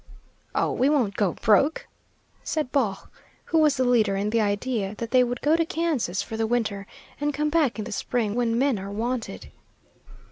[0.55, 1.85] "Oh, we won't go broke,"
[2.43, 3.05] said Baugh,
[3.45, 6.47] who was the leader in the idea that they would go to Kansas for the
[6.47, 6.87] winter,
[7.19, 9.51] and come back in the spring when men are wanted.